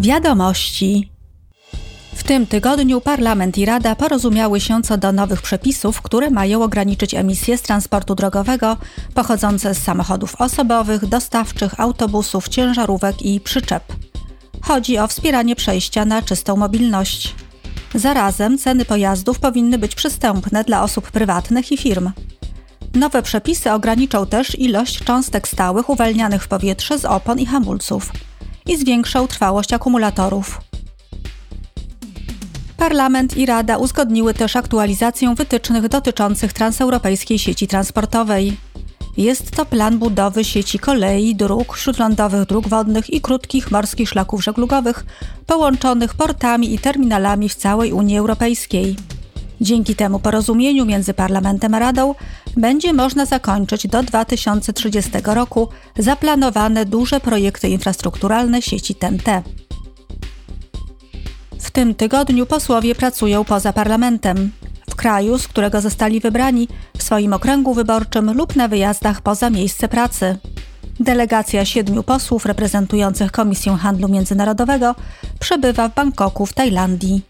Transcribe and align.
Wiadomości. 0.00 1.10
W 2.14 2.22
tym 2.22 2.46
tygodniu 2.46 3.00
Parlament 3.00 3.58
i 3.58 3.64
Rada 3.64 3.96
porozumiały 3.96 4.60
się 4.60 4.82
co 4.82 4.98
do 4.98 5.12
nowych 5.12 5.42
przepisów, 5.42 6.02
które 6.02 6.30
mają 6.30 6.62
ograniczyć 6.62 7.14
emisje 7.14 7.58
z 7.58 7.62
transportu 7.62 8.14
drogowego 8.14 8.76
pochodzące 9.14 9.74
z 9.74 9.82
samochodów 9.82 10.34
osobowych, 10.40 11.06
dostawczych, 11.06 11.80
autobusów, 11.80 12.48
ciężarówek 12.48 13.22
i 13.22 13.40
przyczep. 13.40 13.84
Chodzi 14.62 14.98
o 14.98 15.08
wspieranie 15.08 15.56
przejścia 15.56 16.04
na 16.04 16.22
czystą 16.22 16.56
mobilność. 16.56 17.34
Zarazem 17.94 18.58
ceny 18.58 18.84
pojazdów 18.84 19.38
powinny 19.38 19.78
być 19.78 19.94
przystępne 19.94 20.64
dla 20.64 20.82
osób 20.82 21.10
prywatnych 21.10 21.72
i 21.72 21.76
firm. 21.76 22.10
Nowe 22.94 23.22
przepisy 23.22 23.72
ograniczą 23.72 24.26
też 24.26 24.58
ilość 24.58 25.04
cząstek 25.04 25.48
stałych 25.48 25.90
uwalnianych 25.90 26.42
w 26.42 26.48
powietrze 26.48 26.98
z 26.98 27.04
opon 27.04 27.38
i 27.38 27.46
hamulców 27.46 28.12
i 28.70 28.76
zwiększą 28.76 29.26
trwałość 29.26 29.72
akumulatorów. 29.72 30.60
Parlament 32.76 33.36
i 33.36 33.46
Rada 33.46 33.76
uzgodniły 33.76 34.34
też 34.34 34.56
aktualizację 34.56 35.34
wytycznych 35.34 35.88
dotyczących 35.88 36.52
transeuropejskiej 36.52 37.38
sieci 37.38 37.66
transportowej. 37.66 38.56
Jest 39.16 39.50
to 39.50 39.66
plan 39.66 39.98
budowy 39.98 40.44
sieci 40.44 40.78
kolei, 40.78 41.36
dróg, 41.36 41.76
śródlądowych 41.76 42.46
dróg 42.46 42.68
wodnych 42.68 43.10
i 43.10 43.20
krótkich 43.20 43.70
morskich 43.70 44.08
szlaków 44.08 44.44
żeglugowych 44.44 45.04
połączonych 45.46 46.14
portami 46.14 46.74
i 46.74 46.78
terminalami 46.78 47.48
w 47.48 47.54
całej 47.54 47.92
Unii 47.92 48.18
Europejskiej. 48.18 48.96
Dzięki 49.60 49.94
temu 49.94 50.18
porozumieniu 50.18 50.86
między 50.86 51.14
Parlamentem 51.14 51.74
a 51.74 51.78
Radą 51.78 52.14
będzie 52.56 52.92
można 52.92 53.26
zakończyć 53.26 53.86
do 53.86 54.02
2030 54.02 55.10
roku 55.24 55.68
zaplanowane 55.98 56.84
duże 56.84 57.20
projekty 57.20 57.68
infrastrukturalne 57.68 58.62
sieci 58.62 58.94
TEN-T. 58.94 59.42
W 61.60 61.70
tym 61.70 61.94
tygodniu 61.94 62.46
posłowie 62.46 62.94
pracują 62.94 63.44
poza 63.44 63.72
parlamentem, 63.72 64.50
w 64.90 64.94
kraju, 64.94 65.38
z 65.38 65.48
którego 65.48 65.80
zostali 65.80 66.20
wybrani, 66.20 66.68
w 66.98 67.02
swoim 67.02 67.32
okręgu 67.32 67.74
wyborczym 67.74 68.32
lub 68.32 68.56
na 68.56 68.68
wyjazdach 68.68 69.20
poza 69.20 69.50
miejsce 69.50 69.88
pracy. 69.88 70.38
Delegacja 71.00 71.64
siedmiu 71.64 72.02
posłów 72.02 72.46
reprezentujących 72.46 73.32
Komisję 73.32 73.76
Handlu 73.76 74.08
Międzynarodowego 74.08 74.94
przebywa 75.40 75.88
w 75.88 75.94
Bangkoku 75.94 76.46
w 76.46 76.52
Tajlandii. 76.52 77.22